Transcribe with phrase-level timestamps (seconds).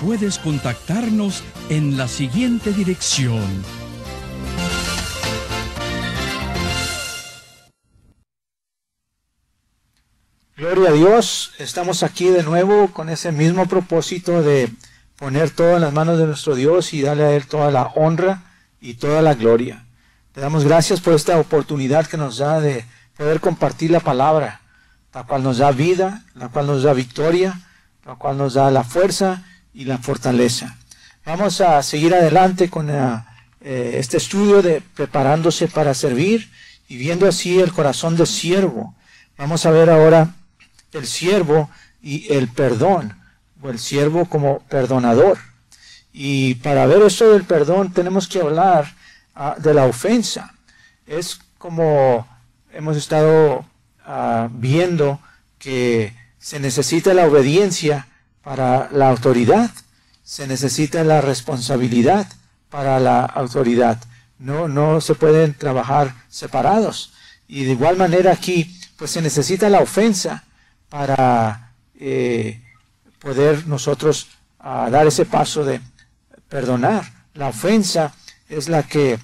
[0.00, 3.44] puedes contactarnos en la siguiente dirección.
[10.56, 14.70] Gloria a Dios, estamos aquí de nuevo con ese mismo propósito de
[15.16, 18.42] poner todo en las manos de nuestro Dios y darle a Él toda la honra
[18.80, 19.86] y toda la gloria.
[20.34, 22.84] Le damos gracias por esta oportunidad que nos da de
[23.16, 24.60] poder compartir la palabra,
[25.12, 27.60] la cual nos da vida, la cual nos da victoria,
[28.04, 30.76] la cual nos da la fuerza y la fortaleza.
[31.24, 33.24] Vamos a seguir adelante con eh,
[33.60, 36.50] eh, este estudio de preparándose para servir
[36.88, 38.94] y viendo así el corazón del siervo.
[39.36, 40.34] Vamos a ver ahora
[40.92, 41.70] el siervo
[42.02, 43.16] y el perdón,
[43.62, 45.38] o el siervo como perdonador.
[46.12, 48.92] Y para ver esto del perdón tenemos que hablar
[49.34, 50.54] ah, de la ofensa.
[51.06, 52.26] Es como
[52.72, 53.64] hemos estado
[54.04, 55.20] ah, viendo
[55.58, 58.08] que se necesita la obediencia
[58.42, 59.70] para la autoridad,
[60.22, 62.26] se necesita la responsabilidad
[62.68, 63.98] para la autoridad.
[64.38, 67.12] No, no se pueden trabajar separados.
[67.48, 70.44] Y de igual manera aquí, pues se necesita la ofensa
[70.88, 72.62] para eh,
[73.18, 74.28] poder nosotros
[74.62, 75.80] dar ese paso de
[76.48, 77.04] perdonar.
[77.34, 78.14] La ofensa
[78.48, 79.18] es la que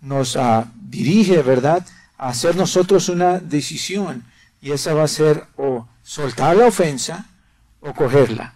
[0.00, 0.38] nos
[0.74, 1.86] dirige, ¿verdad?,
[2.18, 4.24] a hacer nosotros una decisión.
[4.60, 7.26] Y esa va a ser o soltar la ofensa,
[7.86, 8.52] o cogerla.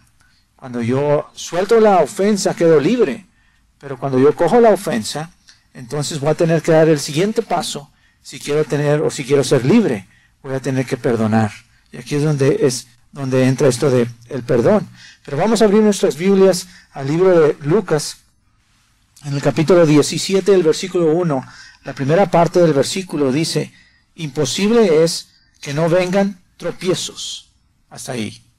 [0.57, 3.27] Cuando yo suelto la ofensa quedo libre,
[3.79, 5.31] pero cuando yo cojo la ofensa,
[5.73, 7.91] entonces voy a tener que dar el siguiente paso
[8.23, 10.07] si quiero tener o si quiero ser libre,
[10.43, 11.51] voy a tener que perdonar.
[11.93, 14.87] Y aquí es donde es donde entra esto de el perdón.
[15.25, 18.19] Pero vamos a abrir nuestras Biblias al libro de Lucas
[19.25, 21.45] en el capítulo 17, el versículo 1.
[21.85, 23.73] La primera parte del versículo dice,
[24.15, 25.31] imposible es
[25.61, 27.51] que no vengan tropiezos.
[27.89, 28.50] Hasta ahí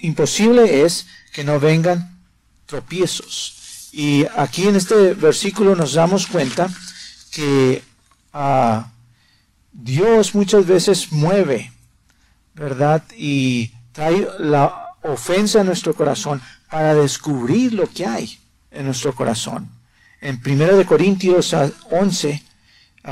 [0.00, 2.18] imposible es que no vengan
[2.66, 3.90] tropiezos.
[3.92, 6.68] Y aquí en este versículo nos damos cuenta
[7.30, 7.82] que
[8.32, 8.90] ah,
[9.72, 11.72] Dios muchas veces mueve,
[12.54, 13.02] ¿verdad?
[13.16, 18.38] Y trae la ofensa a nuestro corazón para descubrir lo que hay
[18.70, 19.70] en nuestro corazón.
[20.20, 21.54] En 1 Corintios
[21.90, 22.42] 11,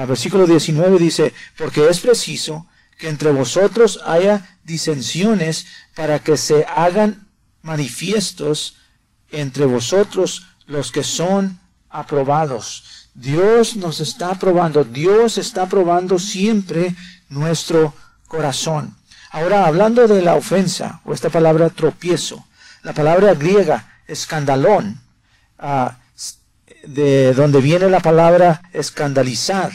[0.07, 2.67] versículo 19 dice, porque es preciso
[2.99, 7.29] que entre vosotros haya disensiones para que se hagan
[7.63, 8.77] manifiestos
[9.31, 13.09] entre vosotros los que son aprobados.
[13.15, 16.95] Dios nos está aprobando, Dios está aprobando siempre
[17.29, 17.95] nuestro
[18.29, 18.97] corazón.
[19.31, 22.47] Ahora, hablando de la ofensa, o esta palabra tropiezo,
[22.83, 25.01] la palabra griega escandalón,
[25.59, 25.99] ah,
[26.87, 29.73] de donde viene la palabra escandalizar,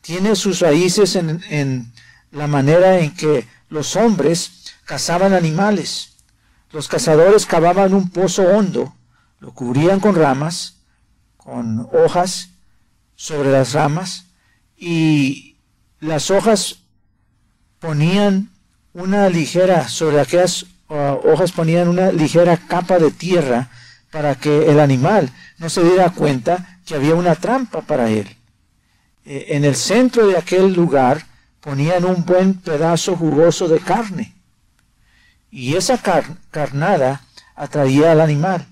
[0.00, 1.92] tiene sus raíces en
[2.30, 6.16] la manera en que los hombres cazaban animales.
[6.72, 8.94] Los cazadores cavaban un pozo hondo,
[9.40, 10.76] lo cubrían con ramas,
[11.36, 12.50] con hojas
[13.16, 14.26] sobre las ramas,
[14.76, 15.56] y
[15.98, 16.80] las hojas
[17.78, 18.50] ponían
[18.92, 23.70] una ligera, sobre aquellas uh, hojas ponían una ligera capa de tierra
[24.10, 28.36] para que el animal no se diera cuenta que había una trampa para él.
[29.24, 31.24] Eh, en el centro de aquel lugar
[31.60, 34.34] ponían un buen pedazo jugoso de carne.
[35.50, 35.98] Y esa
[36.50, 37.22] carnada
[37.54, 38.66] atraía al animal.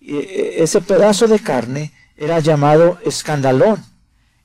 [0.00, 3.84] E, ese pedazo de carne era llamado escandalón.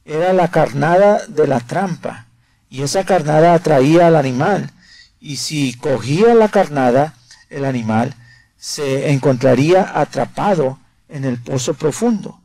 [0.06, 2.26] Era la carnada de la trampa.
[2.70, 4.72] Y esa carnada atraía al animal.
[5.20, 7.14] Y si cogía la carnada,
[7.50, 8.16] el animal
[8.58, 10.80] se encontraría atrapado
[11.10, 12.40] en el pozo profundo.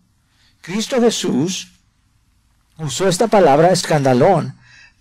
[0.61, 1.73] Cristo Jesús
[2.77, 4.57] usó esta palabra escandalón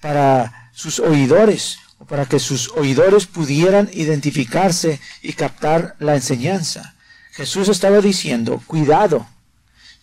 [0.06, 6.94] para sus oidores, para que sus oidores pudieran identificarse y captar la enseñanza.
[7.32, 9.26] Jesús estaba diciendo, cuidado,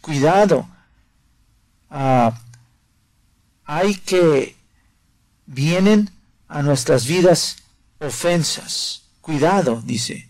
[0.01, 0.69] cuidado,
[1.89, 2.37] ah,
[3.65, 4.57] hay que
[5.47, 6.11] vienen
[6.49, 7.59] a nuestras vidas
[8.01, 9.03] ofensas.
[9.21, 10.29] Cuidado, dice.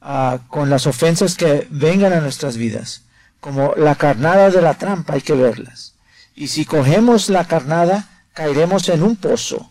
[0.00, 3.02] ah, con las ofensas que vengan a nuestras vidas.
[3.38, 5.94] Como la carnada de la trampa hay que verlas.
[6.34, 9.70] Y si cogemos la carnada, caeremos en un pozo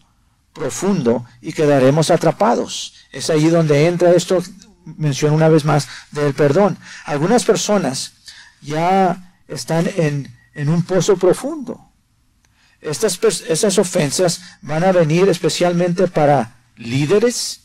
[0.51, 2.95] profundo y quedaremos atrapados.
[3.11, 4.41] Es ahí donde entra esto,
[4.85, 6.75] menciono una vez más, del perdón.
[7.05, 8.13] Algunas personas
[8.61, 11.79] ya están en, en un pozo profundo.
[12.81, 17.61] Estas, estas ofensas van a venir especialmente para líderes.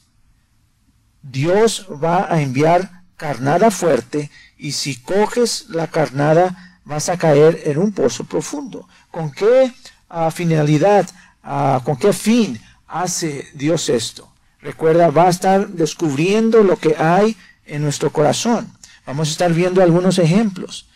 [1.22, 7.78] Dios va a enviar carnada fuerte y si coges la carnada vas a caer en
[7.78, 8.86] un pozo profundo.
[9.10, 9.72] ¿Con qué
[10.10, 11.08] ah, finalidad,
[11.42, 14.30] ah, con qué fin hace Dios esto?
[14.60, 18.70] Recuerda, va a estar descubriendo lo que hay en nuestro corazón.
[19.06, 20.86] Vamos a estar viendo algunos ejemplos.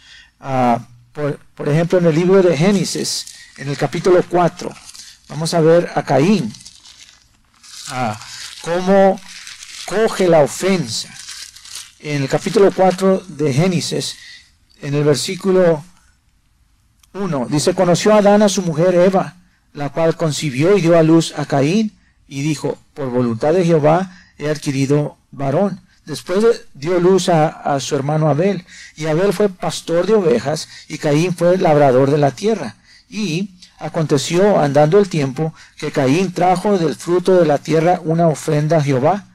[0.40, 3.26] Ah, por, ejemplo, en el libro de Génesis,
[3.56, 4.70] en el capítulo 4,
[5.28, 6.52] vamos a ver a Caín,
[8.61, 9.20] cómo
[9.87, 11.08] coge la ofensa.
[12.00, 14.16] En el capítulo 4 de Génesis,
[14.82, 15.84] en el versículo
[17.14, 19.37] 1, dice, conoció a Adán a su mujer Eva,
[19.72, 21.93] la cual concibió y dio a luz a Caín,
[22.26, 25.81] y dijo, por voluntad de Jehová he adquirido varón.
[26.06, 26.44] Después
[26.75, 28.64] dio luz a, su hermano Abel,
[28.96, 32.75] y Abel fue pastor de ovejas, y Caín fue labrador de la tierra.
[33.08, 38.78] Y aconteció, andando el tiempo, que Caín trajo del fruto de la tierra una ofrenda
[38.78, 39.28] a Jehová,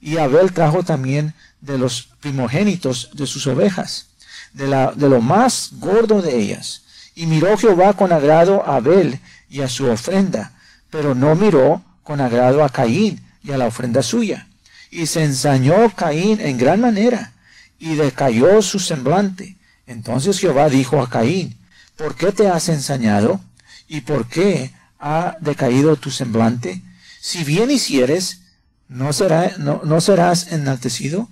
[0.00, 4.06] y Abel trajo también de los primogénitos de sus ovejas,
[4.52, 6.83] de, la, de lo más gordo de ellas.
[7.14, 10.52] Y miró Jehová con agrado a Abel y a su ofrenda,
[10.90, 14.48] pero no miró con agrado a Caín y a la ofrenda suya.
[14.90, 17.32] Y se ensañó Caín en gran manera,
[17.78, 19.56] y decayó su semblante.
[19.86, 21.56] Entonces Jehová dijo a Caín,
[21.96, 23.40] ¿por qué te has ensañado?
[23.88, 26.82] ¿Y por qué ha decaído tu semblante?
[27.20, 28.40] Si bien hicieres,
[28.88, 31.28] ¿no, será, no, no serás enaltecido?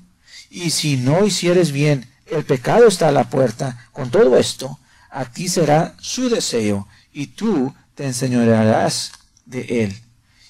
[0.50, 3.88] Y si no hicieres bien, el pecado está a la puerta.
[3.93, 4.78] Con todo esto,
[5.12, 9.12] a ti será su deseo, y tú te enseñorearás
[9.44, 9.97] de él.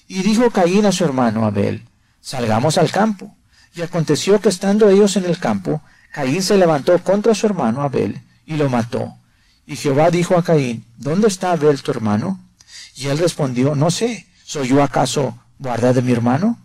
[0.07, 1.85] Y dijo Caín a su hermano Abel,
[2.21, 3.35] salgamos al campo.
[3.75, 5.81] Y aconteció que estando ellos en el campo,
[6.13, 9.15] Caín se levantó contra su hermano Abel y lo mató.
[9.65, 12.39] Y Jehová dijo a Caín, ¿dónde está Abel tu hermano?
[12.95, 16.59] Y él respondió, no sé, ¿soy yo acaso guarda de mi hermano?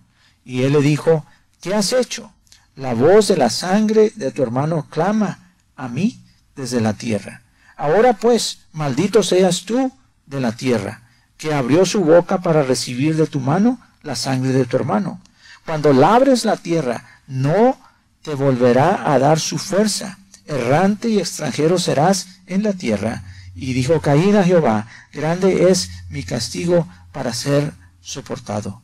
[0.45, 1.25] Y él le dijo,
[1.61, 2.33] ¿qué has hecho?
[2.77, 6.21] La voz de la sangre de tu hermano clama a mí
[6.55, 7.43] desde la tierra.
[7.79, 9.93] Ahora pues, maldito seas tú
[10.27, 11.03] de la tierra,
[11.37, 15.21] que abrió su boca para recibir de tu mano la sangre de tu hermano.
[15.65, 17.79] Cuando labres la tierra, no
[18.23, 20.19] te volverá a dar su fuerza.
[20.45, 23.23] Errante y extranjero serás en la tierra.
[23.55, 28.83] Y dijo Caín a Jehová, grande es mi castigo para ser soportado.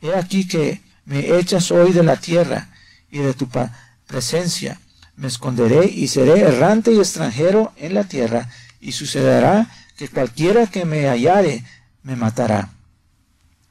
[0.00, 2.68] He aquí que me echas hoy de la tierra
[3.10, 3.48] y de tu
[4.08, 4.80] presencia.
[5.16, 8.48] Me esconderé y seré errante y extranjero en la tierra.
[8.80, 11.64] Y sucederá que cualquiera que me hallare
[12.02, 12.70] me matará.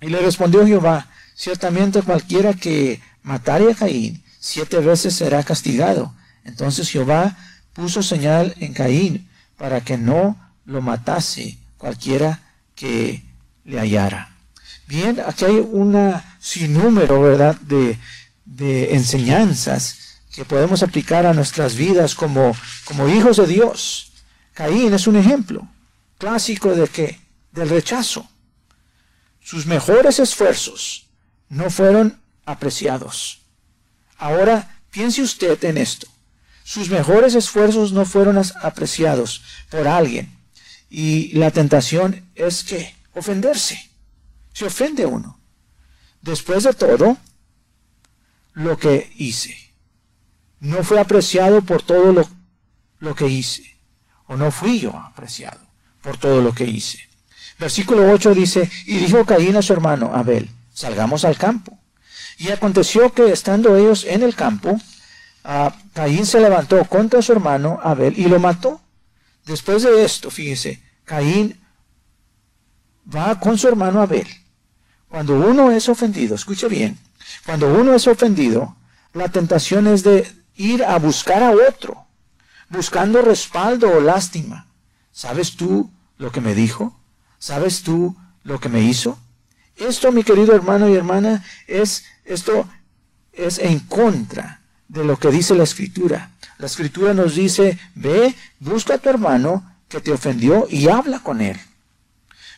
[0.01, 6.13] Y le respondió Jehová, Ciertamente cualquiera que matare a Caín siete veces será castigado.
[6.43, 7.37] Entonces Jehová
[7.73, 12.41] puso señal en Caín para que no lo matase cualquiera
[12.75, 13.23] que
[13.65, 14.35] le hallara.
[14.87, 17.97] Bien, aquí hay un sinnúmero, ¿verdad?, de,
[18.45, 19.97] de, enseñanzas
[20.33, 24.11] que podemos aplicar a nuestras vidas como, como hijos de Dios.
[24.53, 25.67] Caín es un ejemplo
[26.17, 27.19] clásico de que,
[27.51, 28.27] del rechazo.
[29.39, 31.07] Sus mejores esfuerzos
[31.49, 33.41] no fueron apreciados.
[34.17, 36.07] Ahora piense usted en esto.
[36.63, 40.35] Sus mejores esfuerzos no fueron apreciados por alguien.
[40.89, 43.89] Y la tentación es que ofenderse.
[44.53, 45.39] Se ofende uno.
[46.21, 47.17] Después de todo,
[48.53, 49.72] lo que hice
[50.63, 52.27] no fue apreciado por todo lo,
[52.99, 53.77] lo que hice.
[54.27, 55.59] O no fui yo apreciado
[56.01, 56.99] por todo lo que hice.
[57.59, 61.77] Versículo 8 dice, y dijo Caín a su hermano Abel, salgamos al campo.
[62.37, 64.79] Y aconteció que estando ellos en el campo,
[65.93, 68.79] Caín se levantó contra su hermano Abel y lo mató.
[69.45, 71.59] Después de esto, fíjese, Caín
[73.13, 74.27] va con su hermano Abel.
[75.09, 76.97] Cuando uno es ofendido, escuche bien,
[77.45, 78.77] cuando uno es ofendido,
[79.11, 82.05] la tentación es de ir a buscar a otro,
[82.69, 84.67] buscando respaldo o lástima.
[85.11, 86.97] ¿Sabes tú lo que me dijo?
[87.39, 89.17] ¿Sabes tú lo que me hizo?
[89.75, 92.67] Esto, mi querido hermano y hermana, es esto
[93.31, 96.31] es en contra de lo que dice la escritura.
[96.57, 101.41] La escritura nos dice, ve, busca a tu hermano que te ofendió y habla con
[101.41, 101.59] él.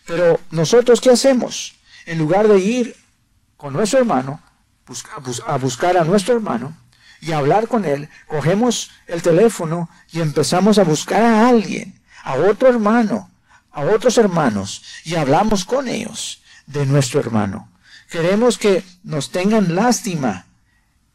[0.06, 1.76] Pero nosotros, ¿qué hacemos?
[2.06, 2.96] En lugar de ir
[3.58, 4.42] con nuestro hermano,
[5.48, 6.78] a buscar a nuestro hermano,
[7.26, 12.70] y hablar con él, cogemos el teléfono y empezamos a buscar a alguien, a otro
[12.70, 13.32] hermano,
[13.72, 17.72] a otros hermanos, y hablamos con ellos de nuestro hermano.
[18.12, 20.46] Queremos que nos tengan lástima.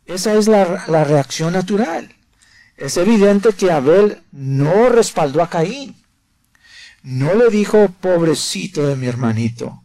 [0.04, 2.12] Esa es la, la reacción natural.
[2.76, 5.94] Es evidente que Abel no respaldó a Caín.
[7.04, 9.84] No le dijo, pobrecito de mi hermanito.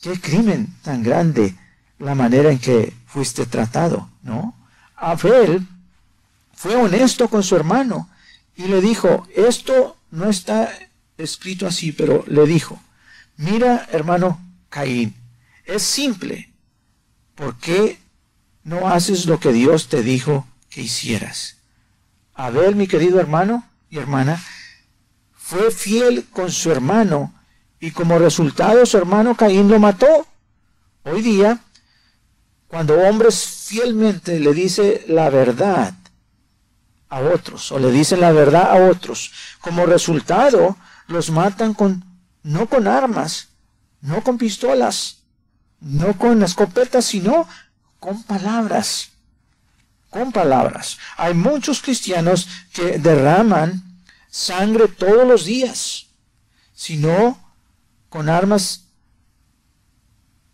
[0.00, 1.56] Qué crimen tan grande
[1.98, 4.54] la manera en que fuiste tratado, ¿no?
[5.04, 5.66] Abel
[6.54, 8.08] fue honesto con su hermano
[8.56, 10.72] y le dijo, esto no está
[11.18, 12.80] escrito así, pero le dijo,
[13.36, 15.14] mira hermano Caín,
[15.66, 16.50] es simple,
[17.34, 17.98] ¿por qué
[18.62, 21.56] no haces lo que Dios te dijo que hicieras?
[22.34, 24.42] Abel, mi querido hermano y hermana,
[25.34, 27.34] fue fiel con su hermano
[27.78, 30.26] y como resultado su hermano Caín lo mató.
[31.02, 31.60] Hoy día,
[32.74, 33.36] cuando hombres
[33.68, 35.94] fielmente le dicen la verdad
[37.08, 40.76] a otros o le dicen la verdad a otros, como resultado
[41.06, 42.04] los matan con
[42.42, 43.50] no con armas,
[44.00, 45.18] no con pistolas,
[45.78, 47.46] no con escopetas, sino
[48.00, 49.12] con palabras
[50.10, 50.98] con palabras.
[51.16, 56.06] Hay muchos cristianos que derraman sangre todos los días,
[56.74, 57.38] sino
[58.08, 58.86] con armas,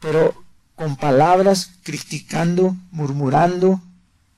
[0.00, 0.49] pero
[0.80, 3.82] con palabras, criticando, murmurando,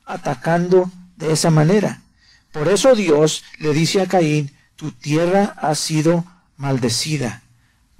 [0.04, 2.02] atacando de esa manera.
[2.50, 6.24] Por eso Dios le dice a Caín, tu tierra ha sido
[6.56, 7.42] maldecida.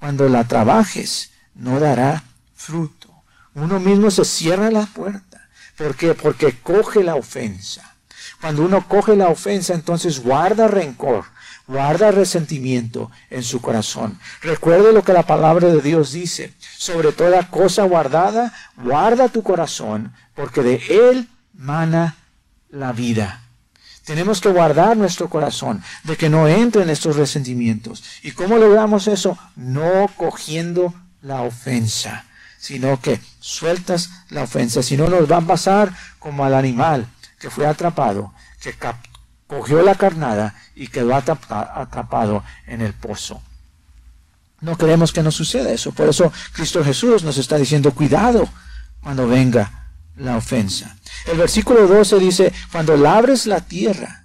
[0.01, 3.15] Cuando la trabajes, no dará fruto.
[3.55, 6.15] Uno mismo se cierra la puerta ¿Por qué?
[6.15, 7.95] Porque coge la ofensa.
[8.41, 11.27] Cuando uno coge la ofensa, entonces guarda rencor,
[11.67, 14.19] guarda resentimiento en su corazón.
[14.41, 16.53] Recuerde lo que la palabra de Dios dice.
[16.77, 22.17] Sobre toda cosa guardada, guarda tu corazón, porque de él mana
[22.71, 23.43] la vida.
[24.05, 28.03] Tenemos que guardar nuestro corazón de que no entren estos resentimientos.
[28.23, 29.39] ¿Y cómo logramos eso?
[29.55, 32.25] No cogiendo la ofensa
[32.63, 34.85] sino que sueltas la ofensa.
[34.85, 37.09] Si no, nos va a pasar como al animal
[37.41, 38.73] que fue atrapado, que
[39.53, 43.43] cogió la carnada y quedó atrapado en el pozo.
[44.63, 45.93] No queremos que nos suceda eso.
[45.93, 48.49] Por eso Cristo Jesús nos está diciendo, cuidado
[49.03, 50.97] cuando venga la ofensa.
[51.27, 54.25] El versículo 12 dice, cuando labres la tierra,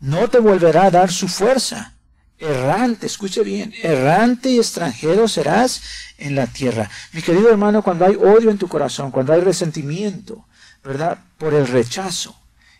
[0.00, 1.94] no te volverá a dar su fuerza
[2.36, 5.80] errante, escuche bien, errante y extranjero serás
[6.18, 6.90] en la tierra.
[7.12, 10.44] Mi querido hermano, cuando hay odio en tu corazón, cuando hay resentimiento,
[10.82, 11.16] ¿verdad?
[11.38, 12.36] Por el rechazo,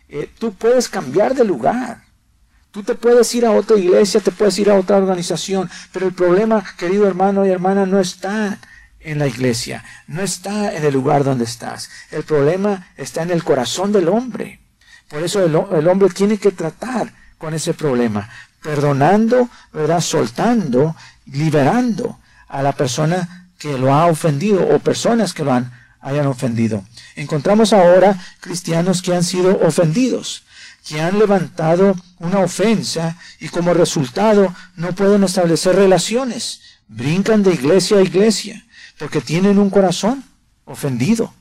[0.09, 2.03] eh, tú puedes cambiar de lugar.
[2.71, 6.13] Tú te puedes ir a otra iglesia, te puedes ir a otra organización, pero el
[6.13, 8.59] problema, querido hermano y hermana, no está
[8.99, 11.89] en la iglesia, no está en el lugar donde estás.
[12.11, 14.59] El problema está en el corazón del hombre.
[15.07, 18.27] Por eso el, el hombre tiene que tratar con ese problema
[18.65, 20.01] perdonando, ¿verdad?
[20.01, 20.95] Soltando,
[21.27, 25.71] liberando a la persona que lo ha ofendido o personas que lo han,
[26.05, 26.85] hayan ofendido.
[27.15, 30.43] Encontramos ahora cristianos que han sido ofendidos,
[30.87, 36.61] que han levantado una ofensa y como resultado no pueden establecer relaciones.
[36.87, 38.63] Brincan de iglesia a iglesia
[38.99, 40.23] porque tienen un corazón
[40.65, 41.33] ofendido.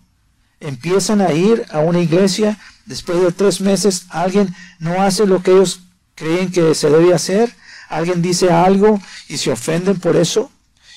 [0.60, 5.50] Empiezan a ir a una iglesia, después de tres meses alguien no hace lo que
[5.50, 5.80] ellos
[6.14, 7.54] creen que se debe hacer,
[7.90, 10.50] alguien dice algo y se ofenden por eso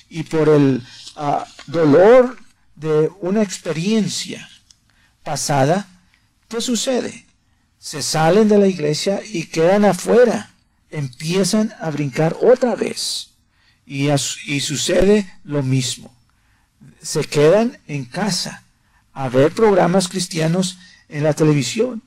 [0.10, 0.82] y por el
[1.18, 2.47] ah, dolor
[2.78, 4.48] de una experiencia
[5.24, 5.88] pasada,
[6.48, 7.26] ¿qué sucede?
[7.80, 10.52] Se salen de la iglesia y quedan afuera,
[10.90, 13.32] empiezan a brincar otra vez
[13.86, 16.16] y, y sucede lo mismo.
[17.02, 18.64] Se quedan en casa
[19.14, 20.78] a ver programas cristianos
[21.10, 22.04] en la televisión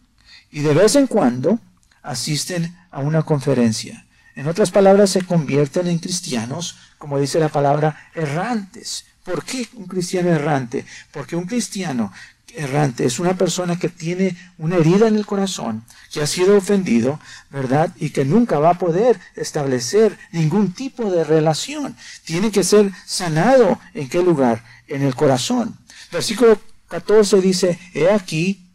[0.51, 1.59] y de vez en cuando
[2.03, 4.07] asisten a una conferencia.
[4.37, 9.05] En otras palabras, se convierten en cristianos, como dice la palabra, errantes.
[9.25, 10.85] ¿Por qué un cristiano errante?
[11.13, 12.13] Porque un cristiano
[12.55, 17.21] errante es una persona que tiene una herida en el corazón, que ha sido ofendido,
[17.51, 17.95] ¿verdad?
[17.97, 21.97] Y que nunca va a poder establecer ningún tipo de relación.
[22.25, 23.79] Tiene que ser sanado.
[23.95, 24.65] ¿En qué lugar?
[24.89, 25.77] En el corazón.
[26.11, 28.67] Versículo 14 dice, He aquí,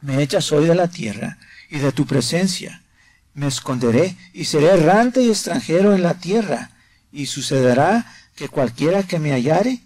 [0.00, 1.38] me echas hoy de la tierra
[1.68, 2.82] y de tu presencia.
[3.34, 6.70] Me esconderé y seré errante y extranjero en la tierra,
[7.12, 8.06] y sucederá
[8.40, 9.80] que cualquiera que me hallare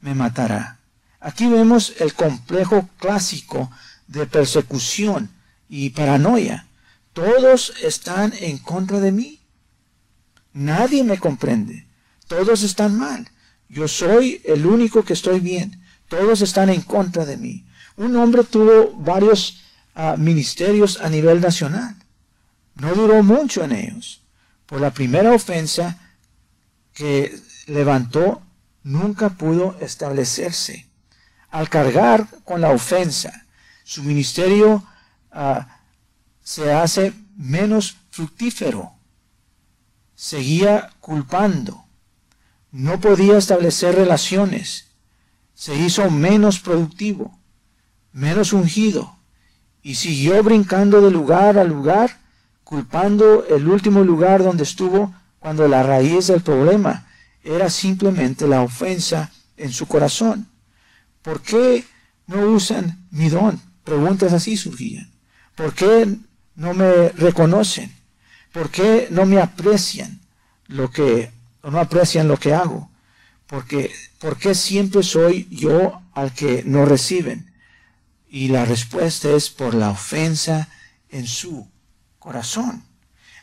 [0.00, 0.78] me matará.
[1.20, 3.70] Aquí vemos el complejo clásico
[4.06, 5.28] de persecución
[5.68, 6.66] y paranoia.
[7.12, 9.38] Todos están en contra de mí.
[10.54, 11.86] Nadie me comprende.
[12.26, 13.28] Todos están mal.
[13.68, 15.78] Yo soy el único que estoy bien.
[16.08, 17.66] Todos están en contra de mí.
[17.98, 19.60] Un hombre tuvo varios
[19.94, 21.94] ah, ministerios a nivel nacional.
[22.76, 24.22] No duró mucho en ellos.
[24.64, 25.98] Por la primera ofensa
[26.94, 28.42] que levantó,
[28.82, 30.86] nunca pudo establecerse.
[31.50, 33.46] Al cargar con la ofensa,
[33.84, 34.84] su ministerio
[35.30, 35.80] ah,
[36.42, 38.92] se hace menos fructífero.
[40.14, 41.84] Seguía culpando.
[42.70, 44.88] No podía establecer relaciones.
[45.54, 47.38] Se hizo menos productivo,
[48.12, 49.16] menos ungido.
[49.82, 52.18] Y siguió brincando de lugar a lugar,
[52.64, 57.06] culpando el último lugar donde estuvo cuando la raíz del problema
[57.44, 60.48] era simplemente la ofensa en su corazón.
[61.22, 61.84] ¿Por qué
[62.26, 63.60] no usan mi don?
[63.84, 65.10] Preguntas así surgían.
[65.54, 66.16] ¿Por qué
[66.56, 67.94] no me reconocen?
[68.52, 70.20] ¿Por qué no me aprecian
[70.66, 71.30] lo que,
[71.62, 72.90] o no aprecian lo que hago?
[74.18, 77.52] ¿por qué siempre soy yo al que no reciben?
[78.28, 80.68] Y la respuesta es por la ofensa
[81.08, 81.68] en su
[82.18, 82.84] corazón.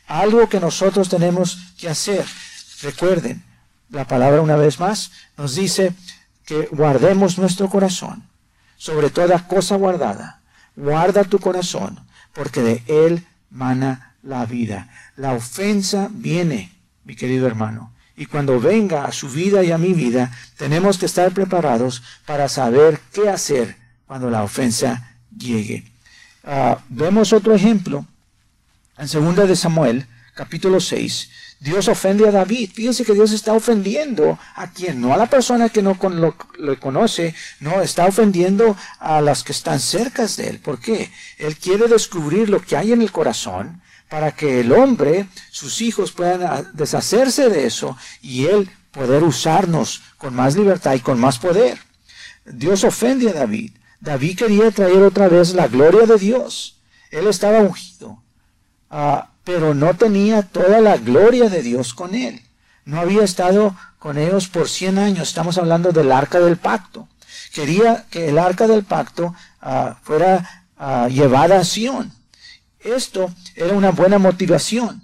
[0.06, 2.26] Algo que nosotros tenemos que hacer.
[2.82, 3.42] Recuerden,
[3.92, 5.92] la palabra una vez más nos dice
[6.44, 8.24] que guardemos nuestro corazón
[8.76, 10.40] sobre toda cosa guardada.
[10.74, 12.00] Guarda tu corazón,
[12.32, 14.88] porque de él mana la vida.
[15.16, 16.72] La ofensa viene,
[17.04, 17.92] mi querido hermano.
[18.16, 22.48] Y cuando venga a su vida y a mi vida, tenemos que estar preparados para
[22.48, 25.84] saber qué hacer cuando la ofensa llegue.
[26.44, 28.06] Ah, vemos otro ejemplo
[28.96, 31.30] en 2 de Samuel, capítulo 6.
[31.62, 32.70] Dios ofende a David.
[32.74, 36.80] Fíjense que Dios está ofendiendo a quien, no a la persona que no lo, lo,
[36.80, 40.58] conoce, no, está ofendiendo a las que están cerca de él.
[40.58, 41.12] ¿Por qué?
[41.38, 46.10] Él quiere descubrir lo que hay en el corazón para que el hombre, sus hijos
[46.10, 51.78] puedan deshacerse de eso y él poder usarnos con más libertad y con más poder.
[52.44, 53.70] Dios ofende a David.
[54.00, 56.80] David quería traer otra vez la gloria de Dios.
[57.12, 58.20] Él estaba ungido.
[58.90, 62.42] Ah, pero no tenía toda la gloria de Dios con él.
[62.84, 65.28] No había estado con ellos por 100 años.
[65.28, 67.08] Estamos hablando del arca del pacto.
[67.52, 72.12] Quería que el arca del pacto ah, fuera ah, llevada a Sion.
[72.80, 75.02] Esto era una buena motivación.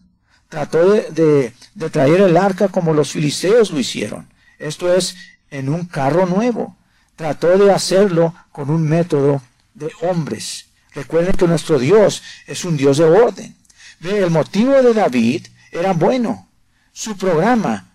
[0.49, 4.29] Trató de, de traer el arca como los filisteos lo hicieron.
[4.59, 5.17] Esto es
[5.51, 6.77] en un carro nuevo.
[7.17, 9.43] Trató de hacerlo con un método
[9.75, 10.67] de hombres.
[10.95, 13.55] Recuerden que nuestro Dios es un Dios de orden.
[14.01, 16.49] El motivo de David era bueno.
[16.93, 17.91] Su programa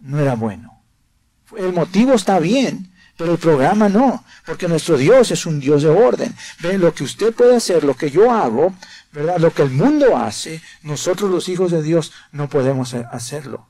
[0.00, 0.82] no era bueno.
[1.56, 5.88] El motivo está bien, pero el programa no, porque nuestro Dios es un Dios de
[5.88, 6.34] orden.
[6.60, 8.74] Ve, lo que usted puede hacer, lo que yo hago,
[9.12, 9.38] ¿verdad?
[9.38, 13.66] Lo que el mundo hace, nosotros los hijos de Dios no podemos hacerlo.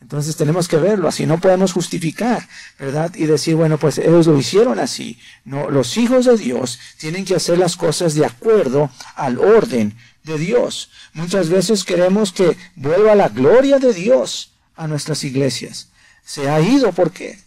[0.00, 2.46] Entonces tenemos que verlo, así no podemos justificar,
[2.78, 3.14] ¿verdad?
[3.14, 5.18] Y decir, bueno, pues ellos lo hicieron así.
[5.44, 10.38] No, los hijos de Dios tienen que hacer las cosas de acuerdo al orden de
[10.38, 10.90] Dios.
[11.14, 15.88] Muchas veces queremos que vuelva la gloria de Dios a nuestras iglesias.
[16.24, 17.38] Se ha ido, ¿por qué?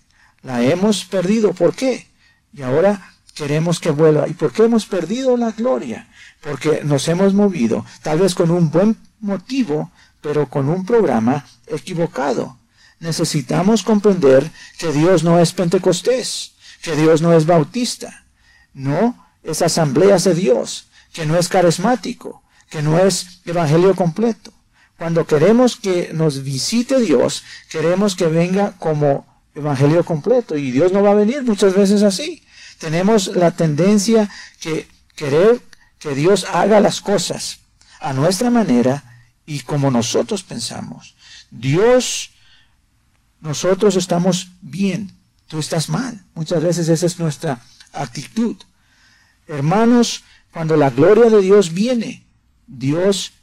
[0.42, 2.08] La hemos perdido, ¿por qué?
[2.54, 4.28] Y ahora queremos que vuelva.
[4.28, 6.08] ¿Y por qué hemos perdido la gloria?
[6.42, 12.58] Porque nos hemos movido, tal vez con un buen motivo, pero con un programa equivocado.
[13.00, 18.26] Necesitamos comprender que Dios no es Pentecostés, que Dios no es bautista,
[18.74, 24.54] no es asambleas de Dios, que no es carismático, que no es evangelio completo.
[24.98, 31.02] Cuando queremos que nos visite Dios, queremos que venga como evangelio completo y Dios no
[31.02, 32.44] va a venir muchas veces así.
[32.80, 34.30] Tenemos la tendencia
[34.60, 35.62] que querer
[36.00, 37.60] que Dios haga las cosas
[38.00, 39.04] a nuestra manera
[39.46, 41.16] y como nosotros pensamos.
[41.52, 42.32] Dios,
[43.42, 45.12] nosotros estamos bien,
[45.48, 46.24] tú estás mal.
[46.36, 48.56] Muchas veces esa es nuestra actitud.
[49.48, 52.26] Hermanos, cuando la gloria de Dios viene,
[52.70, 53.34] Dios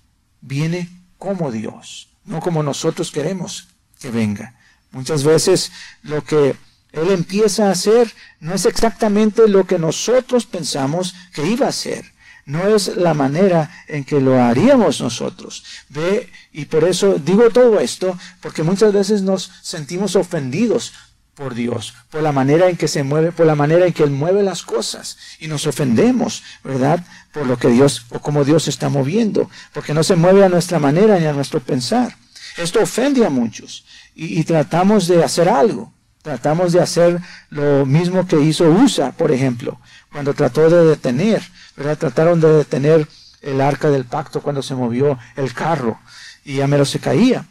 [0.41, 4.55] viene como Dios, no como nosotros queremos que venga.
[4.93, 6.57] Muchas veces lo que
[6.93, 12.12] Él empieza a hacer no es exactamente lo que nosotros pensamos que iba a hacer.
[12.45, 15.65] No es la manera en que lo haríamos nosotros.
[15.89, 20.93] Ve, y por eso digo todo esto, porque muchas veces nos sentimos ofendidos
[21.35, 24.11] por Dios, por la manera en que se mueve, por la manera en que Él
[24.11, 25.19] mueve las cosas.
[25.41, 27.05] Y nos ofendemos, ¿verdad?
[27.37, 30.79] Por lo que Dios, o como Dios está moviendo, porque no se mueve a nuestra
[30.79, 32.16] manera ni a nuestro pensar.
[32.57, 35.92] Esto ofende a muchos y, tratamos de hacer algo.
[36.22, 37.20] Tratamos de hacer
[37.51, 39.79] lo mismo que hizo USA, por ejemplo,
[40.11, 41.42] cuando trató de detener,
[41.77, 41.99] ¿verdad?
[41.99, 43.07] Trataron de detener
[43.42, 46.01] el arca del pacto cuando se movió el carro
[46.42, 47.44] y ya menos se caía.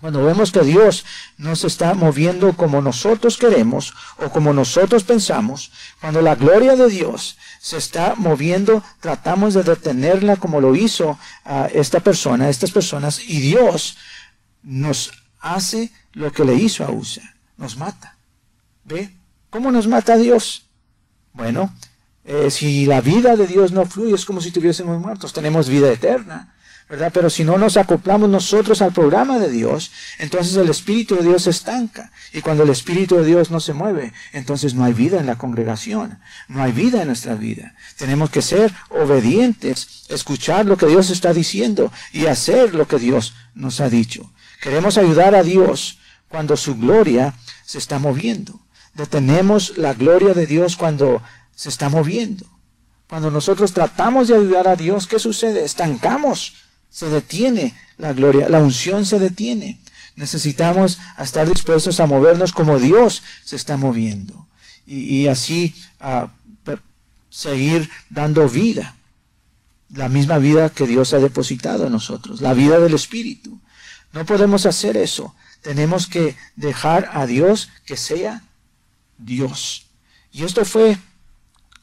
[0.00, 1.04] Cuando vemos que Dios
[1.36, 6.88] no se está moviendo como nosotros queremos o como nosotros pensamos, cuando la gloria de
[6.88, 13.20] Dios se está moviendo, tratamos de detenerla como lo hizo a esta persona, estas personas,
[13.28, 13.98] y Dios
[14.62, 18.16] nos hace lo que le hizo a Usa, nos mata.
[18.84, 19.14] ¿Ve?
[19.50, 20.68] ¿Cómo nos mata Dios?
[21.34, 21.70] Bueno,
[22.24, 25.92] eh, si la vida de Dios no fluye, es como si estuviésemos muertos, tenemos vida
[25.92, 26.54] eterna.
[26.90, 27.12] ¿Verdad?
[27.14, 31.44] Pero si no nos acoplamos nosotros al programa de Dios, entonces el Espíritu de Dios
[31.44, 32.10] se estanca.
[32.32, 35.38] Y cuando el Espíritu de Dios no se mueve, entonces no hay vida en la
[35.38, 37.76] congregación, no hay vida en nuestra vida.
[37.96, 43.34] Tenemos que ser obedientes, escuchar lo que Dios está diciendo y hacer lo que Dios
[43.54, 44.32] nos ha dicho.
[44.60, 48.58] Queremos ayudar a Dios cuando su gloria se está moviendo.
[48.94, 51.22] Detenemos la gloria de Dios cuando
[51.54, 52.46] se está moviendo.
[53.08, 55.64] Cuando nosotros tratamos de ayudar a Dios, ¿qué sucede?
[55.64, 56.54] Estancamos
[56.90, 59.78] se detiene la gloria, la unción se detiene.
[60.16, 64.46] Necesitamos estar dispuestos a movernos como Dios se está moviendo
[64.86, 65.74] y, así
[67.30, 68.96] seguir dando vida,
[69.94, 73.60] la misma vida que Dios ha depositado en nosotros, la vida del Espíritu.
[74.12, 75.34] No podemos hacer eso.
[75.62, 78.42] Tenemos que dejar a Dios que sea
[79.18, 79.86] Dios.
[80.32, 80.98] Y esto fue,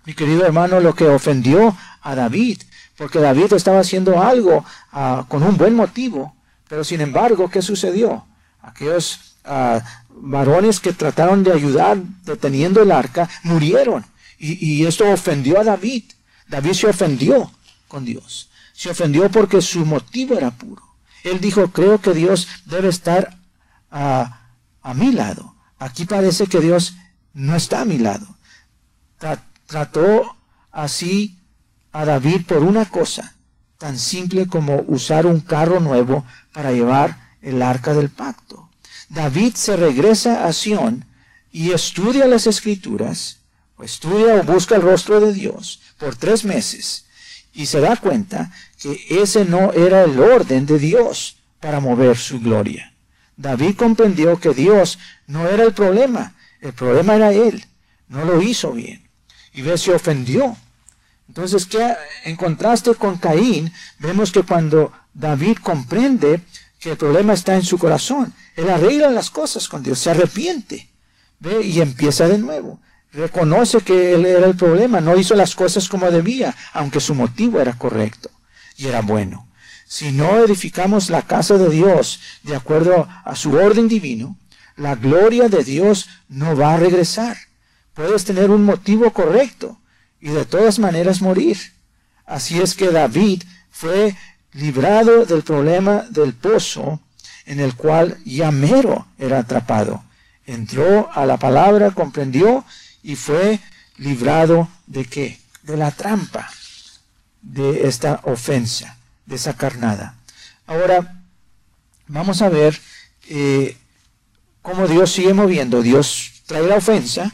[0.06, 2.62] mi querido hermano, lo que ofendió a David
[2.98, 6.36] porque David estaba haciendo algo ah, con un buen motivo,
[6.68, 8.26] pero sin embargo, ¿qué sucedió?
[8.62, 14.04] Aquellos ah, varones que trataron de ayudar deteniendo el arca murieron
[14.40, 16.04] y, esto ofendió a David.
[16.48, 17.52] David se ofendió
[17.88, 18.50] con Dios.
[18.74, 20.84] Se ofendió porque su motivo era puro.
[21.24, 23.36] Él dijo, creo que Dios debe estar
[23.90, 24.42] a,
[24.84, 25.56] a mi lado.
[25.80, 26.96] Aquí parece que Dios
[27.34, 28.28] no está a mi lado.
[29.66, 30.36] Trató
[30.72, 31.37] así
[31.98, 33.34] a David por una cosa
[33.80, 38.70] tan simple como usar un carro nuevo para llevar el arca del pacto.
[39.10, 41.06] David se regresa a Sión
[41.52, 43.40] y estudia las escrituras,
[43.78, 47.06] o estudia o busca el rostro de Dios por tres meses
[47.52, 52.40] y se da cuenta que ese no era el orden de Dios para mover su
[52.40, 52.94] gloria.
[53.38, 57.66] David comprendió que Dios no era el problema, el problema era él,
[58.08, 59.10] no lo hizo bien.
[59.52, 60.56] Y ve, se ofendió
[61.28, 61.68] entonces,
[62.24, 66.42] en contraste con Caín, vemos que cuando David comprende
[66.80, 70.90] que el problema está en su corazón, él arregla las cosas con Dios, se arrepiente,
[71.40, 71.62] ¿ve?
[71.64, 72.80] y empieza de nuevo.
[73.12, 77.60] Reconoce que él era el problema, no hizo las cosas como debía, aunque su motivo
[77.60, 78.30] era correcto
[78.76, 79.48] y era bueno.
[79.86, 84.38] Si no edificamos la casa de Dios de acuerdo a su orden divino,
[84.76, 87.38] la gloria de Dios no va a regresar.
[87.94, 89.80] Puedes tener un motivo correcto,
[90.20, 91.58] y de todas maneras morir.
[92.26, 94.16] Así es que David fue
[94.54, 97.00] librado del problema del pozo
[97.46, 100.04] en el cual Yamero era atrapado.
[100.46, 102.66] Entró a la palabra, comprendió
[103.04, 103.60] y fue
[103.98, 105.40] librado de qué?
[105.64, 106.50] De la trampa,
[107.42, 110.16] de esta ofensa, de esa carnada.
[110.66, 111.22] Ahora,
[112.08, 112.80] vamos a ver
[113.30, 113.78] eh,
[114.62, 115.82] cómo Dios sigue moviendo.
[115.82, 117.32] Dios trae la ofensa.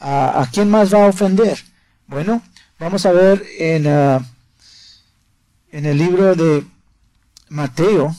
[0.00, 1.62] ¿A, ¿A quién más va a ofender?
[2.06, 2.42] Bueno,
[2.78, 4.22] vamos a ver en, ah,
[5.72, 6.66] en el libro de
[7.48, 8.14] Mateo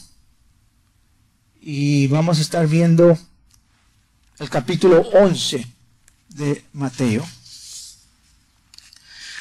[1.62, 3.15] y vamos a estar viendo
[4.39, 5.67] el capítulo 11
[6.30, 7.24] de Mateo.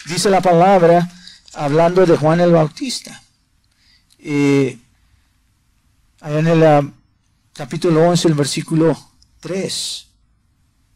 [0.07, 1.11] Dice la palabra
[1.55, 3.23] hablando de Juan el Bautista.
[4.19, 4.79] Eh,
[6.21, 6.83] en el ah,
[7.55, 10.07] capítulo 11, el versículo 3.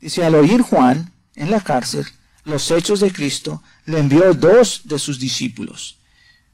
[0.00, 2.06] Dice, al oír Juan en la cárcel,
[2.48, 5.98] los hechos de Cristo, le envió dos de sus discípulos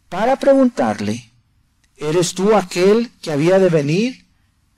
[0.08, 1.30] para preguntarle,
[1.96, 4.26] ¿eres tú aquel que había de venir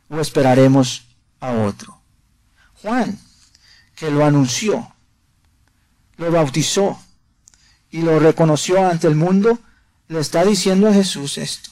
[0.08, 1.06] o esperaremos
[1.40, 2.00] a otro?
[2.82, 3.18] Juan,
[3.94, 4.94] que lo anunció,
[6.18, 7.00] lo bautizó
[7.90, 9.58] y lo reconoció ante el mundo,
[10.08, 11.70] le está diciendo a Jesús esto.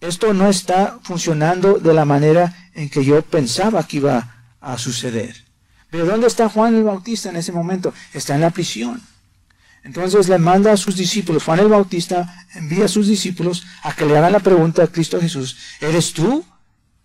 [0.00, 5.51] Esto no está funcionando de la manera en que yo pensaba que iba a suceder.
[5.92, 7.92] Pero ¿dónde está Juan el Bautista en ese momento?
[8.14, 9.02] Está en la prisión.
[9.84, 14.06] Entonces le manda a sus discípulos, Juan el Bautista envía a sus discípulos a que
[14.06, 16.46] le hagan la pregunta a Cristo Jesús, ¿eres tú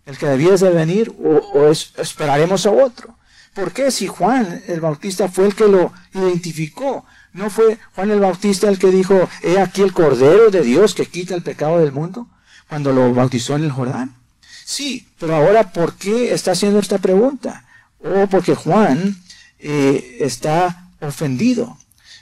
[0.06, 3.14] el que debías de venir o, esperaremos a otro?
[3.54, 7.04] ¿Por qué si Juan el Bautista fue el que lo identificó?
[7.34, 11.04] ¿No fue Juan el Bautista el que dijo, he aquí el Cordero de Dios que
[11.04, 12.26] quita el pecado del mundo?
[12.70, 14.16] Cuando lo bautizó en el Jordán.
[14.64, 17.66] Sí, pero ahora ¿por qué está haciendo esta pregunta?
[18.00, 19.16] O porque Juan
[19.58, 21.76] eh, está ofendido.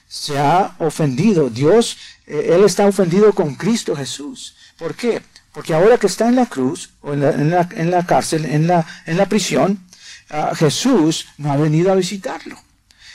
[0.08, 1.50] Se ha ofendido.
[1.50, 4.56] Dios, eh, Él está ofendido con Cristo Jesús.
[4.78, 5.22] ¿Por qué?
[5.52, 8.86] Porque ahora que está en la cruz, o en la, en la, cárcel, en la,
[9.06, 9.80] en la prisión,
[10.28, 12.58] ah, Jesús no ha venido a visitarlo.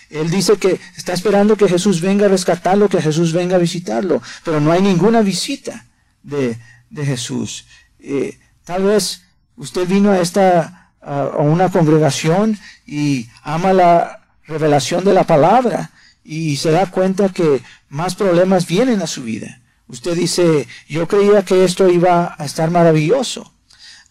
[0.10, 4.22] Él dice que está esperando que Jesús venga a rescatarlo, que Jesús venga a visitarlo,
[4.44, 5.86] pero no hay ninguna visita
[6.22, 6.58] de,
[6.94, 7.66] Jesús.
[8.00, 9.22] Eh, tal vez
[9.56, 15.92] usted vino a esta a una congregación y ama la revelación de la palabra
[16.24, 19.62] y se da cuenta que más problemas vienen a su vida.
[19.88, 23.52] Usted dice, yo creía que esto iba a estar maravilloso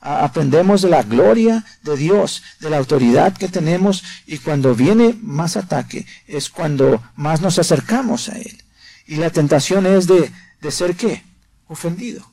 [0.00, 5.56] aprendemos de la gloria de Dios, de la autoridad que tenemos y cuando viene más
[5.56, 8.62] ataque es cuando más nos acercamos a Él.
[9.06, 11.22] Y la tentación es de, de ser qué?
[11.66, 12.30] Ofendido.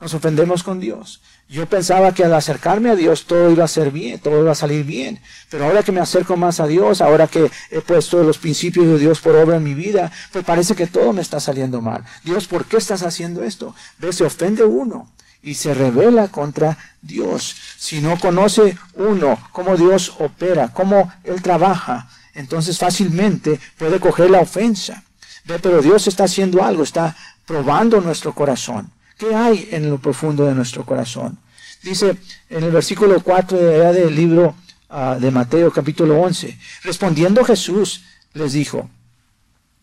[0.00, 1.20] Nos ofendemos con Dios.
[1.48, 4.54] Yo pensaba que al acercarme a Dios todo iba a ser bien, todo iba a
[4.54, 5.20] salir bien.
[5.50, 8.98] Pero ahora que me acerco más a Dios, ahora que he puesto los principios de
[8.98, 12.04] Dios por obra en mi vida, pues parece que todo me está saliendo mal.
[12.22, 13.74] Dios, ¿por qué estás haciendo esto?
[13.98, 15.10] Ve, se ofende uno
[15.42, 17.56] y se revela contra Dios.
[17.76, 24.40] Si no conoce uno cómo Dios opera, cómo Él trabaja, entonces fácilmente puede coger la
[24.40, 25.02] ofensa.
[25.44, 28.92] Ve, pero Dios está haciendo algo, está probando nuestro corazón.
[29.18, 31.38] ¿Qué hay en lo profundo de nuestro corazón?
[31.82, 32.16] Dice
[32.48, 33.58] en el versículo 4
[33.92, 34.54] del libro
[34.88, 38.88] ah, de Mateo capítulo 11, respondiendo Jesús les dijo,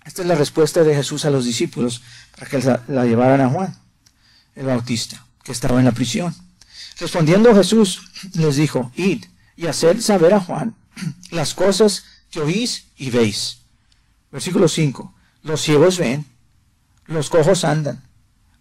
[0.05, 2.01] esta es la respuesta de Jesús a los discípulos
[2.37, 3.77] para que la llevaran a Juan,
[4.55, 6.33] el Bautista que estaba en la prisión.
[6.99, 8.01] Respondiendo Jesús
[8.33, 9.25] les dijo, id
[9.57, 10.75] y haced saber a Juan
[11.31, 13.59] las cosas que oís y veis.
[14.31, 15.13] Versículo 5.
[15.43, 16.25] Los ciegos ven,
[17.05, 18.04] los cojos andan,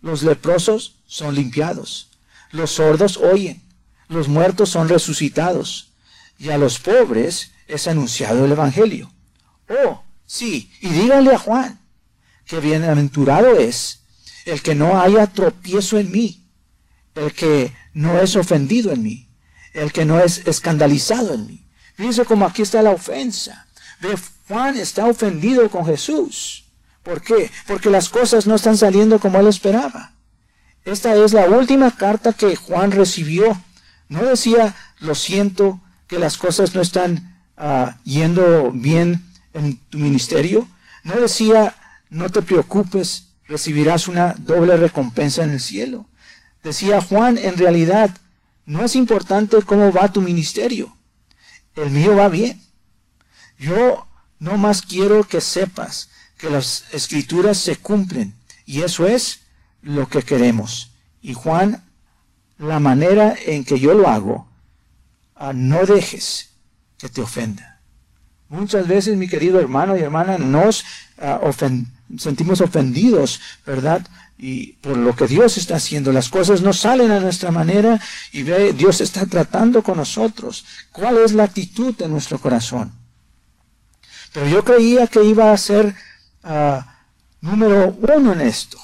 [0.05, 2.11] los leprosos son limpiados,
[2.53, 3.61] los sordos oyen,
[4.09, 5.91] los muertos son resucitados,
[6.39, 9.11] y a los pobres es anunciado el Evangelio.
[9.69, 11.81] Oh, sí, y díganle a Juan,
[12.47, 14.03] que bienaventurado es
[14.45, 16.45] el que no haya tropiezo en mí
[17.15, 19.29] el que no es ofendido en mí,
[19.73, 21.67] el que no es escandalizado en mí.
[21.97, 23.67] Fíjense como aquí está la ofensa.
[24.49, 26.64] Juan está ofendido con Jesús.
[27.05, 27.51] ¿Por qué?
[27.67, 30.13] Porque las cosas no están saliendo como él esperaba.
[30.85, 33.61] Esta es la última carta que Juan recibió.
[34.09, 40.67] No decía, lo siento, que las cosas no están ah, yendo bien en tu ministerio.
[41.03, 41.75] No decía,
[42.09, 46.07] no te preocupes, recibirás una doble recompensa en el cielo.
[46.63, 48.11] Decía Juan, en realidad,
[48.65, 50.97] no es importante cómo va tu ministerio.
[51.77, 52.63] El mío va bien.
[53.59, 54.07] Yo
[54.39, 56.09] no más quiero que sepas
[56.45, 58.35] que las escrituras se cumplen
[58.67, 59.41] y eso es
[59.81, 60.91] lo que queremos.
[61.23, 61.83] Y Juan,
[62.59, 64.47] la manera en que yo lo hago,
[65.37, 66.51] ah, no dejes
[66.99, 67.81] que te ofenda.
[68.51, 70.85] Muchas veces, mi querido hermano y hermana, nos
[71.19, 71.41] ah,
[72.19, 74.07] sentimos ofendidos, ¿verdad?
[74.37, 76.13] y por lo que Dios está haciendo.
[76.13, 77.99] Las cosas no salen a nuestra manera
[78.33, 80.67] y ve, Dios está tratando con nosotros.
[80.93, 82.93] ¿Cuál es la actitud de nuestro corazón?
[84.35, 85.95] Pero yo creía que iba a ser
[86.45, 86.99] ah,
[87.41, 88.79] número uno en esto.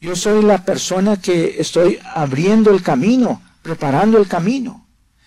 [0.00, 4.86] Yo soy la persona que estoy abriendo el camino, preparando el camino.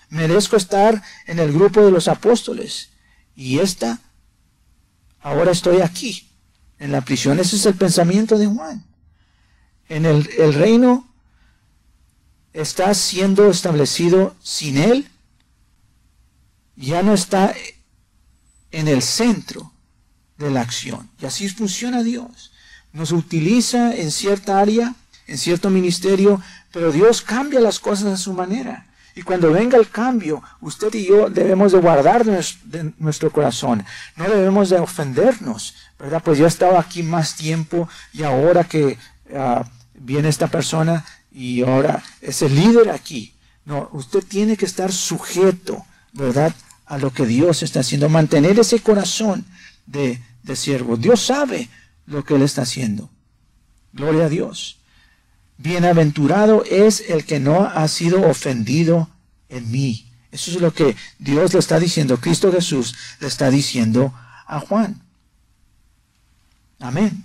[0.09, 2.89] Merezco estar en el grupo de los apóstoles.
[3.35, 3.99] Y esta,
[5.21, 6.27] ahora estoy aquí,
[6.79, 7.39] en la prisión.
[7.39, 8.83] Ese es el pensamiento de Juan
[9.89, 11.07] en el, reino
[12.53, 15.07] está siendo establecido sin Él,
[16.75, 17.53] ya no está
[18.71, 19.72] en el centro
[20.49, 21.09] la acción.
[21.21, 22.51] Y así funciona Dios.
[22.91, 24.95] Nos utiliza en cierta área,
[25.27, 28.87] en cierto ministerio, pero Dios cambia las cosas a su manera.
[29.15, 32.25] Y cuando venga el cambio, usted y yo debemos de guardar
[32.97, 33.85] nuestro corazón.
[34.15, 36.21] No debemos de ofendernos, ¿verdad?
[36.23, 38.97] Pues yo he estado aquí más tiempo y ahora que
[39.35, 43.35] ah, viene esta persona y ahora es el líder aquí.
[43.65, 46.53] No, usted tiene que estar sujeto, ¿verdad?
[46.87, 48.09] A lo que Dios está haciendo.
[48.09, 49.45] Mantener ese corazón
[49.85, 50.97] de, de siervo.
[50.97, 51.69] Dios sabe
[52.05, 53.09] lo que Él está haciendo.
[53.93, 54.77] Gloria a Dios.
[55.57, 59.09] Bienaventurado es el que no ha sido ofendido
[59.49, 60.09] en mí.
[60.31, 62.19] Eso es lo que Dios le está diciendo.
[62.19, 64.13] Cristo Jesús le está diciendo
[64.47, 65.01] a Juan.
[66.79, 67.23] Amén.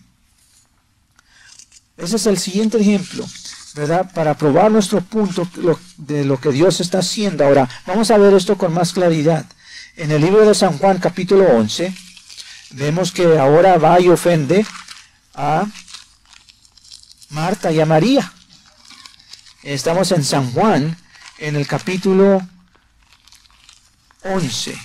[1.97, 3.27] Ese es el siguiente ejemplo,
[3.75, 4.13] ¿verdad?
[4.13, 5.49] Para probar nuestro punto
[5.97, 7.45] de lo que Dios está haciendo.
[7.45, 9.47] Ahora, vamos a ver esto con más claridad.
[9.97, 11.93] En el libro de San Juan, capítulo 11,
[12.71, 14.67] vemos que ahora va y ofende
[15.35, 15.67] a
[17.31, 18.33] Marta y a María.
[19.63, 20.97] Estamos en San Juan,
[21.39, 22.47] en el capítulo
[24.23, 24.79] 11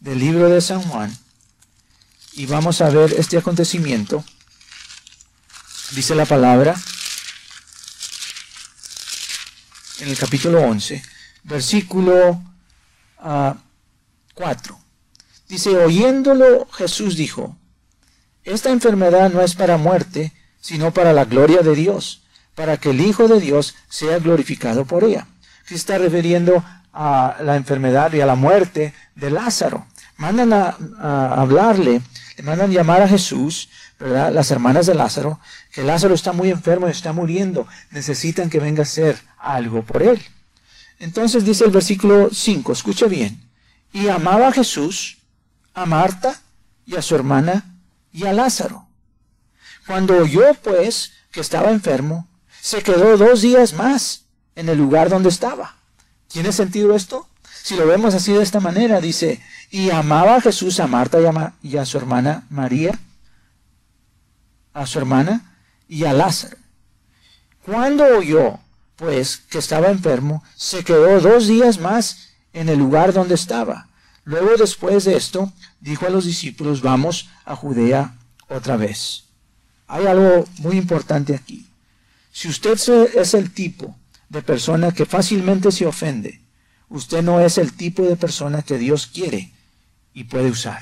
[0.00, 1.16] del libro de San Juan,
[2.32, 4.24] y vamos a ver este acontecimiento
[5.92, 6.74] dice la palabra
[9.98, 11.02] en el capítulo 11,
[11.42, 12.42] versículo
[14.34, 14.80] 4.
[15.50, 17.56] Dice, oyéndolo Jesús dijo,
[18.44, 22.22] esta enfermedad no es para muerte, sino para la gloria de Dios,
[22.54, 25.26] para que el Hijo de Dios sea glorificado por ella.
[25.66, 29.86] Se está refiriendo a la enfermedad y a la muerte de Lázaro.
[30.18, 30.76] Mandan a,
[31.34, 32.00] hablarle,
[32.36, 34.32] le mandan llamar a Jesús, ¿verdad?
[34.32, 35.40] Las hermanas de Lázaro,
[35.72, 40.04] que Lázaro está muy enfermo y está muriendo, necesitan que venga a hacer algo por
[40.04, 40.22] él.
[41.00, 43.42] Entonces dice el versículo 5, escucha bien,
[43.92, 45.19] y amaba a Jesús,
[45.74, 46.40] a Marta
[46.86, 47.64] y a su hermana
[48.12, 48.86] y a Lázaro.
[49.86, 52.28] Cuando oyó pues que estaba enfermo,
[52.60, 55.76] se quedó dos días más en el lugar donde estaba.
[56.28, 57.26] ¿Tiene sentido esto?
[57.62, 61.18] Si lo vemos así de esta manera, dice, y amaba a Jesús, a Marta
[61.62, 62.98] y a, su hermana María,
[64.72, 65.56] a su hermana
[65.88, 66.56] y a Lázaro.
[67.64, 68.58] Cuando oyó,
[68.96, 73.89] pues, que estaba enfermo, se quedó dos días más en el lugar donde estaba.
[74.24, 78.16] Luego, después de esto, dijo a los discípulos, vamos a Judea
[78.48, 79.24] otra vez.
[79.86, 81.66] Hay algo muy importante aquí.
[82.32, 82.78] Si usted
[83.14, 83.96] es el tipo
[84.28, 86.40] de persona que fácilmente se ofende,
[86.88, 89.52] usted no es el tipo de persona que Dios quiere
[90.14, 90.80] y puede usar.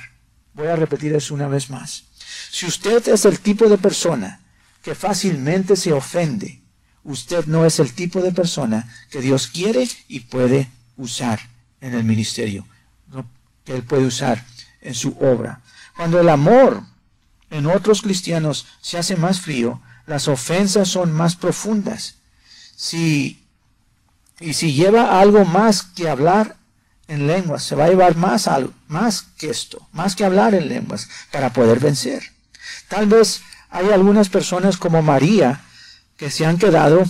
[0.53, 2.05] Voy a repetir eso una vez más.
[2.51, 4.41] Si usted es el tipo de persona
[4.83, 6.61] que fácilmente se ofende,
[7.05, 11.41] usted no es el tipo de persona que Dios quiere y puede usar
[11.81, 12.67] en el ministerio,
[13.69, 14.47] que Él puede usar
[14.81, 15.61] en su obra.
[15.95, 16.85] Cuando el amor
[17.51, 22.15] en otros cristianos se hace más frío, las ofensas son más profundas.
[22.77, 23.45] Si,
[24.41, 26.57] y si lleva algo más que hablar
[27.09, 30.71] en lenguas, se va a llevar más, algo, más que esto, más que hablar en
[30.71, 32.23] lenguas, para poder vencer.
[32.89, 35.61] Tal vez hay algunas personas como María
[36.17, 37.05] que se han quedado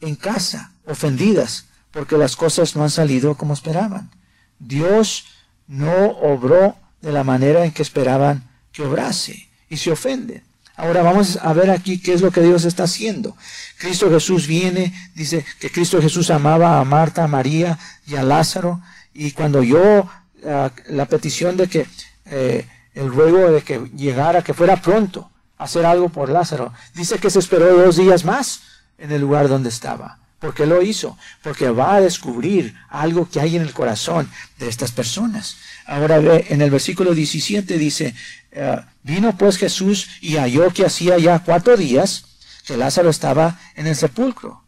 [0.00, 4.12] en casa, ofendidas, porque las cosas no han salido como esperaban.
[4.60, 5.33] Dios
[5.66, 10.42] no obró de la manera en que esperaban que obrase y se ofenden.
[10.76, 13.36] Ahora vamos a ver aquí qué es lo que Dios está haciendo.
[13.78, 18.80] Cristo Jesús viene, dice que Cristo Jesús amaba a Marta, a María y a Lázaro.
[19.12, 20.08] Y cuando yo
[20.44, 21.86] ah, la petición de que
[22.26, 27.18] eh, el ruego de que llegara, que fuera pronto a hacer algo por Lázaro, dice
[27.18, 28.62] que se esperó dos días más
[28.98, 30.18] en el lugar donde estaba.
[30.44, 31.16] ¿Por qué lo hizo?
[31.42, 34.28] Porque va a descubrir algo que hay en el corazón
[34.58, 35.56] de estas personas.
[35.86, 38.14] Ahora ve, en el versículo 17 dice,
[38.52, 42.26] eh, vino pues Jesús y halló que hacía ya cuatro días
[42.66, 44.62] que Lázaro estaba en el sepulcro.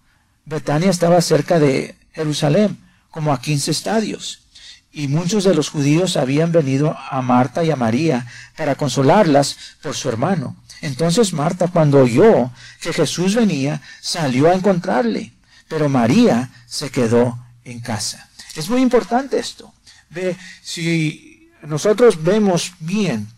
[0.47, 2.79] Betania estaba cerca de Jerusalén,
[3.11, 4.45] como a 15 estadios.
[4.93, 9.95] Y muchos de los judíos habían venido a Marta y a María para consolarlas por
[9.95, 10.57] su hermano.
[10.81, 15.36] Entonces Marta, cuando oyó que Jesús venía, salió a encontrarle,
[15.69, 18.29] pero María se quedó en casa.
[18.55, 19.73] Es muy importante esto.
[20.11, 23.29] Ve, si nosotros vemos bien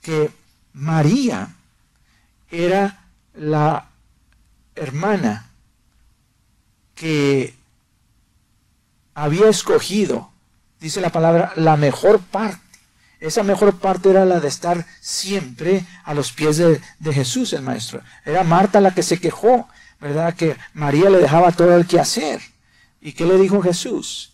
[0.00, 0.30] que
[0.72, 1.54] María
[2.50, 3.88] era la
[4.74, 5.50] hermana
[6.94, 7.54] que
[9.14, 10.30] había escogido,
[10.80, 12.60] dice la palabra, la mejor parte.
[13.18, 16.80] Esa mejor parte era la de estar siempre a los pies de,
[17.12, 18.02] Jesús, el Maestro.
[18.24, 19.68] Era Marta la que se quejó,
[20.00, 20.34] ¿verdad?
[20.34, 22.40] Que María le dejaba todo el que hacer.
[23.00, 24.32] ¿Y qué le dijo Jesús?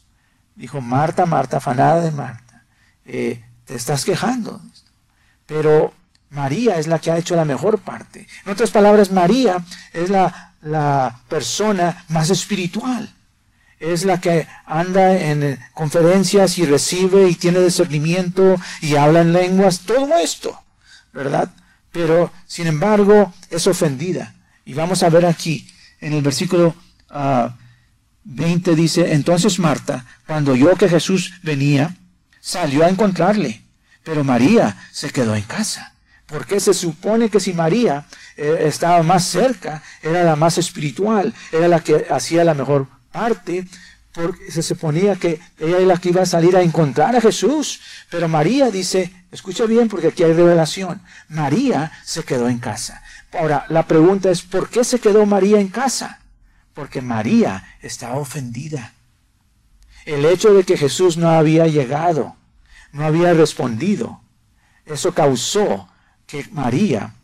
[0.54, 2.64] Dijo, Marta, Marta, afanada de Marta,
[3.04, 4.60] eh, te estás quejando.
[5.46, 5.92] Pero
[6.30, 8.26] María es la que ha hecho la mejor parte.
[8.44, 13.12] En otras palabras, María es la, la persona más espiritual.
[13.78, 19.80] Es la que anda en conferencias y recibe y tiene discernimiento y habla en lenguas,
[19.80, 20.56] todo esto,
[21.12, 21.50] ¿verdad?
[21.90, 24.34] Pero, sin embargo, es ofendida.
[24.64, 25.68] Y vamos a ver aquí,
[26.00, 26.74] en el versículo
[28.24, 31.96] 20 ah, dice, entonces Marta, cuando oyó que Jesús venía,
[32.40, 33.62] salió a encontrarle,
[34.02, 35.94] pero María se quedó en casa.
[36.26, 41.68] Porque se supone que si María eh, estaba más cerca, era la más espiritual, era
[41.68, 43.66] la que hacía la mejor parte,
[44.12, 47.80] porque se suponía que ella es la que iba a salir a encontrar a Jesús.
[48.10, 53.02] Pero María dice, escucha bien porque aquí hay revelación, María se quedó en casa.
[53.32, 56.20] Ahora, la pregunta es, ¿por qué se quedó María en casa?
[56.74, 58.92] Porque María estaba ofendida.
[60.04, 62.36] El hecho de que Jesús no había llegado,
[62.92, 64.20] no había respondido,
[64.84, 65.88] eso causó
[66.26, 67.14] que María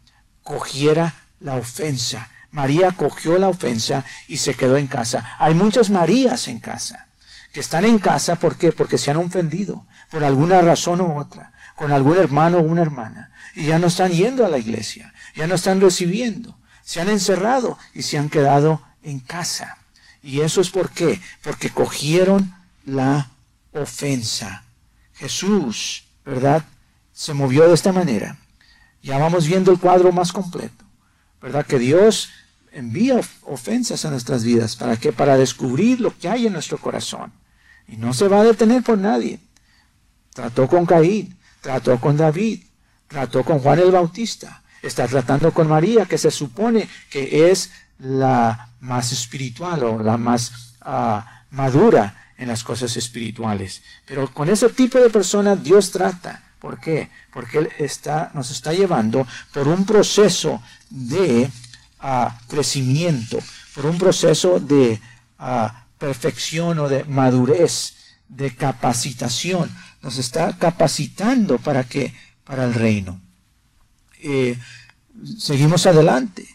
[0.43, 2.31] cogiera la ofensa.
[2.51, 5.37] María cogió la ofensa y se quedó en casa.
[5.39, 7.09] Hay muchas Marías en casa,
[7.53, 8.73] que están en casa, ¿por qué?
[8.73, 13.33] Porque se han ofendido, por alguna razón u otra, con algún hermano o una hermana,
[13.55, 17.79] y ya no están yendo a la iglesia, ya no están recibiendo, se han encerrado
[17.95, 19.79] y se han quedado en casa.
[20.21, 21.21] ¿Y eso es por qué?
[21.43, 22.53] Porque cogieron
[22.85, 23.31] la
[23.73, 24.65] ofensa.
[25.15, 26.65] Jesús, ¿verdad?
[27.13, 28.37] se movió de esta manera.
[29.03, 30.85] Ya vamos viendo el cuadro más completo.
[31.41, 31.67] ¿Verdad?
[31.67, 32.31] Que Dios
[32.73, 34.75] envía ofensas a nuestras vidas.
[34.75, 35.13] ¿Para qué?
[35.13, 37.33] Para descubrir lo que hay en nuestro corazón.
[37.87, 39.39] Y no se va a detener por nadie.
[40.33, 42.63] Trató con Caín, trató con David,
[43.07, 44.63] trató con Juan el Bautista.
[44.83, 50.75] Está tratando con María, que se supone que es la más espiritual o la más
[50.83, 53.83] ah, madura en las cosas espirituales.
[54.07, 56.45] Pero con ese tipo de personas Dios trata.
[56.61, 57.11] ¿Por qué?
[57.33, 61.51] Porque Él está, nos está llevando por un proceso de
[62.01, 63.39] ah, crecimiento,
[63.75, 65.01] por un proceso de
[65.39, 67.95] ah, perfección o de madurez,
[68.29, 69.71] de capacitación.
[70.03, 72.15] Nos está capacitando para que
[72.45, 73.21] para el reino.
[74.21, 74.59] Eh,
[75.39, 76.47] seguimos adelante.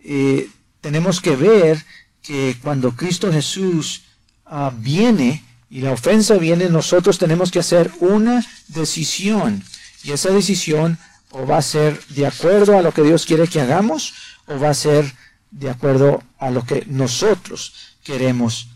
[0.00, 0.48] Eh,
[0.80, 1.84] tenemos que ver
[2.22, 4.02] que cuando Cristo Jesús
[4.46, 9.62] ah, viene y la ofensa viene, nosotros tenemos que hacer una decisión.
[10.02, 10.98] Y esa decisión
[11.30, 14.14] o va a ser de acuerdo a lo que Dios quiere que hagamos
[14.46, 15.12] o va a ser
[15.50, 18.68] de acuerdo a lo que nosotros queremos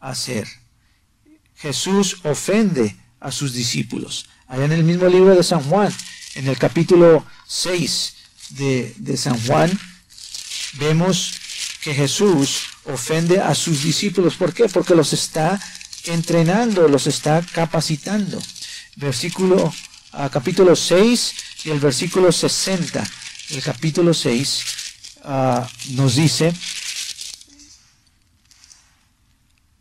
[0.00, 0.46] hacer.
[1.54, 4.28] Jesús ofende a sus discípulos.
[4.46, 5.92] Allá en el mismo libro de San Juan,
[6.34, 8.14] en el capítulo 6
[8.50, 9.70] de, de San Juan,
[10.74, 11.32] vemos
[11.82, 14.36] que Jesús ofende a sus discípulos.
[14.36, 14.68] ¿Por qué?
[14.68, 15.60] Porque los está
[16.04, 18.40] entrenando, los está capacitando.
[18.96, 19.72] Versículo,
[20.12, 21.34] ah, capítulo 6
[21.64, 23.04] y el versículo 60.
[23.50, 24.64] El capítulo 6
[25.24, 26.54] ah, nos dice,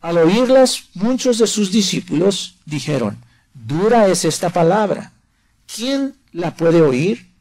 [0.01, 5.13] al oírlas, muchos de sus discípulos dijeron, dura es esta palabra.
[5.73, 7.32] ¿Quién la puede oír?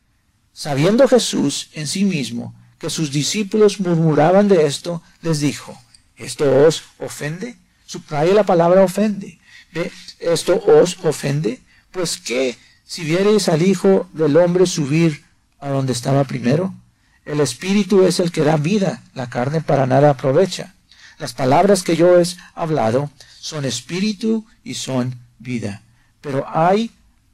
[0.53, 5.81] Sabiendo Jesús en sí mismo que sus discípulos murmuraban de esto, les dijo,
[6.17, 7.57] ¿esto os ofende?
[7.87, 9.39] Subraya la palabra ofende.
[9.73, 9.91] ¿Ve?
[10.19, 11.61] ¿Esto os ofende?
[11.91, 15.25] Pues qué si viereis al Hijo del Hombre subir
[15.61, 16.75] a donde estaba primero.
[17.25, 20.75] El Espíritu es el que da vida, la carne para nada aprovecha.
[21.19, 22.25] Las palabras que yo he
[22.55, 25.83] hablado son espíritu y son vida.
[26.21, 26.91] Pero hay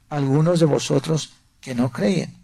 [0.09, 2.38] algunos de vosotros que no creen.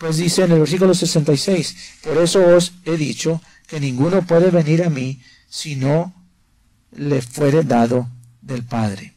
[0.00, 4.82] Pues dice en el versículo 66, por eso os he dicho que ninguno puede venir
[4.82, 6.12] a mí si no
[6.90, 8.08] le fuere dado
[8.40, 9.14] del Padre.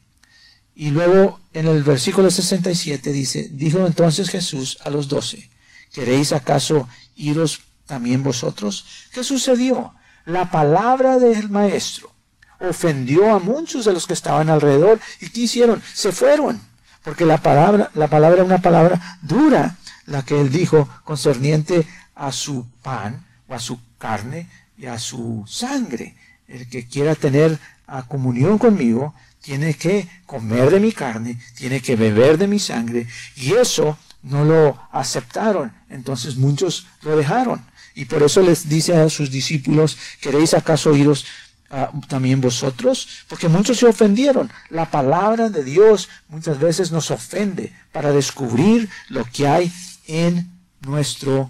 [0.75, 5.49] Y luego en el versículo 67 dice, dijo entonces Jesús a los doce,
[5.91, 8.85] ¿queréis acaso iros también vosotros?
[9.11, 9.93] ¿Qué sucedió?
[10.25, 12.11] la palabra del maestro
[12.59, 14.99] ofendió a muchos de los que estaban alrededor.
[15.19, 15.81] ¿Y qué hicieron?
[15.93, 16.61] Se fueron.
[17.03, 19.75] Porque la palabra, la palabra era una palabra dura,
[20.05, 21.85] la que él dijo concerniente
[22.15, 24.47] a su pan o a su carne
[24.77, 26.15] y a su sangre.
[26.47, 31.95] El que quiera tener a comunión conmigo tiene que comer de mi carne, tiene que
[31.95, 33.07] beber de mi sangre.
[33.35, 35.71] Y eso no lo aceptaron.
[35.89, 37.63] Entonces muchos lo dejaron.
[37.95, 41.25] Y por eso les dice a sus discípulos, ¿queréis acaso iros
[41.69, 43.07] ah, también vosotros?
[43.27, 44.51] Porque muchos se ofendieron.
[44.69, 49.71] La palabra de Dios muchas veces nos ofende para descubrir lo que hay
[50.07, 50.51] en
[50.81, 51.49] nuestro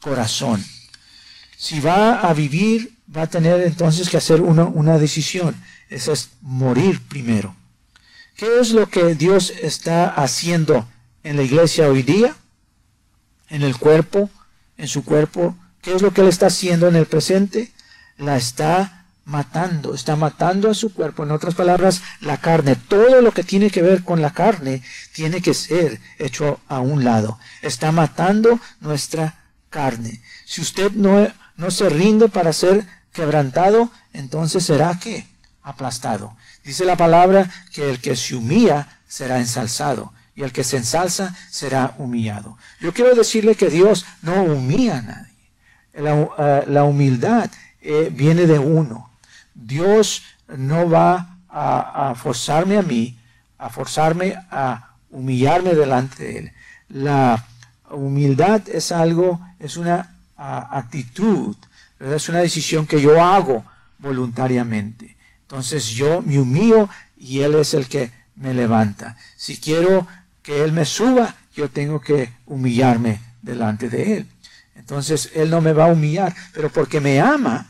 [0.00, 0.64] corazón.
[1.56, 5.54] Si va a vivir, va a tener entonces que hacer una, una decisión.
[5.88, 7.54] Esa es morir primero.
[8.36, 10.86] ¿Qué es lo que Dios está haciendo
[11.22, 12.36] en la iglesia hoy día?
[13.48, 14.28] En el cuerpo,
[14.76, 17.70] en su cuerpo ¿Qué es lo que él está haciendo en el presente?
[18.18, 21.24] La está matando, está matando a su cuerpo.
[21.24, 25.42] En otras palabras, la carne, todo lo que tiene que ver con la carne, tiene
[25.42, 27.38] que ser hecho a un lado.
[27.60, 29.34] Está matando nuestra
[29.68, 30.22] carne.
[30.46, 35.26] Si usted no, no se rinde para ser quebrantado, entonces será que
[35.62, 36.36] aplastado.
[36.64, 41.34] Dice la palabra que el que se humilla será ensalzado y el que se ensalza
[41.50, 42.56] será humillado.
[42.80, 45.32] Yo quiero decirle que Dios no humilla a nadie.
[45.94, 47.50] La, eh, humildad
[47.80, 49.05] eh, viene de uno.
[49.56, 53.18] Dios no va a, forzarme a mí,
[53.58, 56.52] a forzarme a humillarme delante de Él.
[56.90, 57.46] La
[57.90, 61.56] humildad es algo, es una actitud,
[61.98, 63.64] es una decisión que yo hago
[63.98, 65.16] voluntariamente.
[65.42, 69.16] Entonces yo me humillo y Él es el que me levanta.
[69.36, 70.06] Si quiero
[70.42, 74.26] que Él me suba, yo tengo que humillarme delante de Él.
[74.74, 77.66] Entonces Él no me va a humillar, pero porque me ama,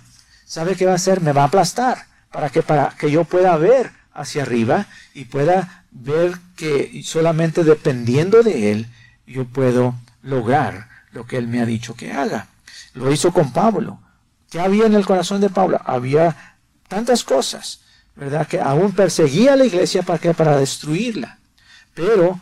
[0.47, 1.21] ¿sabe qué va a hacer?
[1.21, 5.85] Me va a aplastar para que, para que yo pueda ver hacia arriba y pueda
[5.91, 8.87] ver que solamente dependiendo de Él
[9.27, 12.47] yo puedo lograr lo que Él me ha dicho que haga.
[12.95, 14.01] Lo hizo con Pablo.
[14.51, 15.81] ¿Qué había en el corazón de Pablo?
[15.85, 16.57] Había
[16.89, 17.81] tantas cosas,
[18.15, 18.47] ¿verdad?
[18.47, 21.39] Que aún perseguía a la iglesia para, que, para destruirla.
[21.95, 22.41] Pero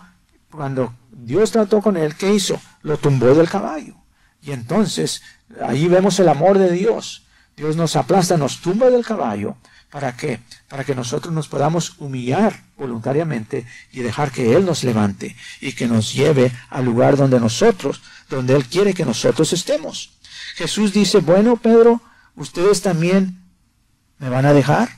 [0.50, 2.60] cuando Dios trató con él, ¿qué hizo?
[2.82, 3.94] Lo tumbó del caballo.
[4.42, 5.22] Y entonces,
[5.62, 7.23] ahí vemos el amor de Dios.
[7.56, 9.56] Dios nos aplasta, nos tumba del caballo.
[9.90, 10.40] ¿Para qué?
[10.68, 15.86] Para que nosotros nos podamos humillar voluntariamente y dejar que Él nos levante y que
[15.86, 20.18] nos lleve al lugar donde nosotros, donde Él quiere que nosotros estemos.
[20.56, 22.00] Jesús dice, bueno, Pedro,
[22.34, 23.40] ustedes también
[24.18, 24.88] me van a dejar.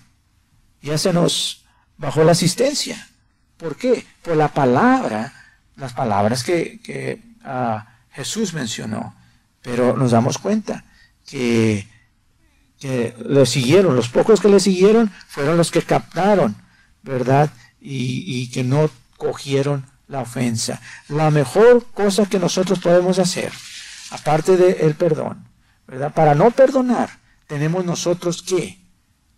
[0.81, 1.67] Ya se nos
[1.99, 3.07] bajó la asistencia.
[3.59, 4.07] ¿Por qué?
[4.23, 5.33] Por la palabra,
[5.77, 9.15] las palabras que, ah, Jesús mencionó.
[9.61, 10.85] Pero nos damos cuenta
[11.27, 11.87] que,
[12.79, 16.57] que le siguieron, los pocos que le siguieron fueron los que captaron,
[17.03, 17.51] ¿verdad?
[17.81, 20.81] Y, que no cogieron la ofensa.
[21.09, 23.53] La mejor cosa que nosotros podemos hacer,
[24.11, 25.47] aparte del perdón,
[25.87, 26.13] ¿verdad?
[26.13, 27.11] Para no perdonar,
[27.47, 28.79] tenemos nosotros que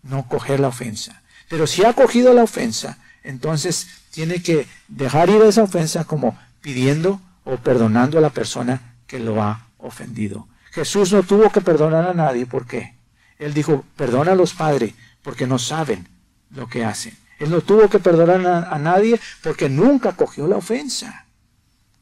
[0.02, 1.22] no coger la ofensa.
[1.48, 7.20] Pero si ha cogido la ofensa, entonces tiene que dejar ir esa ofensa como pidiendo
[7.44, 10.48] o perdonando a la persona que lo ha ofendido.
[10.72, 12.46] Jesús no tuvo que perdonar a nadie.
[12.46, 12.97] ¿Por qué?
[13.38, 16.08] Él dijo, perdona a los padres porque no saben
[16.50, 17.16] lo que hacen.
[17.38, 21.24] Él no tuvo que perdonar a, nadie porque nunca cogió la ofensa.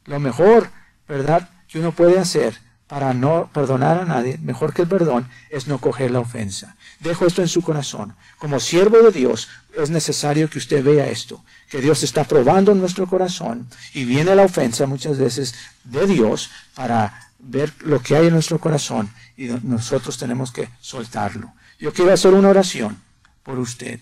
[0.06, 0.70] Lo mejor,
[1.06, 5.66] ¿verdad?, que uno puede hacer para no perdonar a nadie, mejor que el perdón, es
[5.66, 6.76] no coger la ofensa.
[7.00, 8.14] Dejo esto en su corazón.
[8.38, 13.08] Como siervo de Dios, es necesario que usted vea esto, que Dios está probando nuestro
[13.08, 18.34] corazón y viene la ofensa muchas veces de Dios para ver lo que hay en
[18.34, 21.52] nuestro corazón y nosotros tenemos que soltarlo.
[21.78, 22.98] Yo quiero hacer una oración
[23.42, 24.00] por usted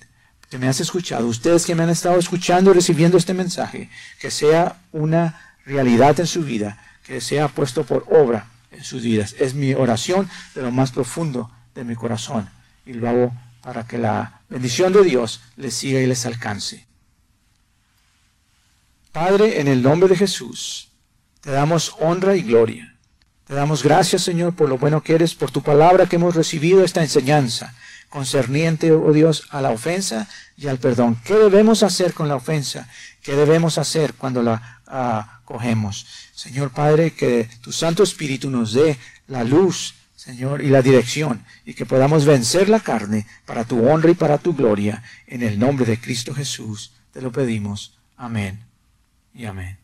[0.49, 4.31] que me has escuchado, ustedes que me han estado escuchando y recibiendo este mensaje, que
[4.31, 9.35] sea una realidad en su vida, que sea puesto por obra en sus vidas.
[9.39, 12.49] Es mi oración de lo más profundo de mi corazón
[12.87, 13.33] y lo hago
[13.63, 16.87] para que la bendición de Dios les siga y les alcance.
[19.11, 20.89] Padre, en el nombre de Jesús,
[21.41, 22.94] te damos honra y gloria.
[23.47, 26.83] Te damos gracias, Señor, por lo bueno que eres, por tu palabra que hemos recibido
[26.83, 27.75] esta enseñanza
[28.09, 31.19] concerniente, oh Dios, a la ofensa y al perdón.
[31.25, 32.89] ¿Qué debemos hacer con la ofensa?
[33.23, 36.07] ¿Qué debemos hacer cuando la ah, cogemos?
[36.33, 41.75] Señor Padre, que tu Santo Espíritu nos dé la luz Señor, y la dirección, y
[41.75, 45.03] que podamos vencer la carne para tu honra y para tu gloria.
[45.27, 47.99] En el nombre de Cristo Jesús te lo pedimos.
[48.17, 48.65] Amén
[49.35, 49.84] y amén.